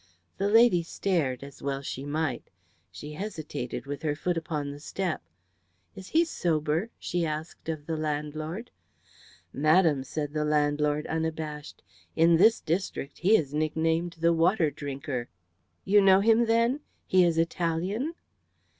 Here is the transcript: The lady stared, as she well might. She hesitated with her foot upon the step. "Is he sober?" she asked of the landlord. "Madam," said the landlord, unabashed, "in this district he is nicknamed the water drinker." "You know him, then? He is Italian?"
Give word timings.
The 0.39 0.49
lady 0.49 0.81
stared, 0.81 1.43
as 1.43 1.61
she 1.85 2.03
well 2.03 2.09
might. 2.11 2.49
She 2.91 3.13
hesitated 3.13 3.85
with 3.85 4.01
her 4.01 4.15
foot 4.15 4.35
upon 4.35 4.71
the 4.71 4.79
step. 4.79 5.21
"Is 5.95 6.07
he 6.07 6.25
sober?" 6.25 6.89
she 6.97 7.23
asked 7.23 7.69
of 7.69 7.85
the 7.85 7.95
landlord. 7.95 8.71
"Madam," 9.53 10.03
said 10.03 10.33
the 10.33 10.43
landlord, 10.43 11.05
unabashed, 11.05 11.83
"in 12.15 12.37
this 12.37 12.61
district 12.61 13.19
he 13.19 13.37
is 13.37 13.53
nicknamed 13.53 14.15
the 14.21 14.33
water 14.33 14.71
drinker." 14.71 15.29
"You 15.85 16.01
know 16.01 16.21
him, 16.21 16.47
then? 16.47 16.79
He 17.05 17.23
is 17.23 17.37
Italian?" 17.37 18.15